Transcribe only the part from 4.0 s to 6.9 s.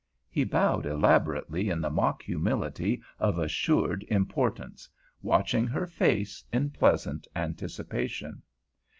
importance, watching her face in